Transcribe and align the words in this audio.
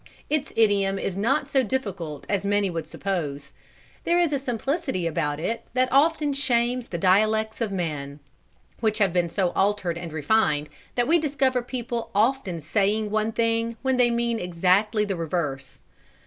Its 0.31 0.51
idiom 0.55 0.97
is 0.97 1.15
not 1.15 1.47
so 1.47 1.61
difficult 1.61 2.25
as 2.27 2.43
many 2.43 2.71
would 2.71 2.87
suppose. 2.87 3.51
There 4.03 4.17
is 4.19 4.33
a 4.33 4.39
simplicity 4.39 5.05
about 5.05 5.39
it 5.39 5.61
that 5.75 5.91
often 5.91 6.33
shames 6.33 6.87
the 6.87 6.97
dialects 6.97 7.61
of 7.61 7.71
man; 7.71 8.19
which 8.79 8.97
have 8.97 9.13
been 9.13 9.29
so 9.29 9.51
altered 9.51 9.99
and 9.99 10.11
refined 10.11 10.69
that 10.95 11.07
we 11.07 11.19
discover 11.19 11.61
people 11.61 12.09
often 12.15 12.61
saying 12.61 13.11
one 13.11 13.31
thing 13.31 13.77
when 13.83 13.97
they 13.97 14.09
mean 14.09 14.39
exactly 14.39 15.05
the 15.05 15.15
reverse. 15.15 15.81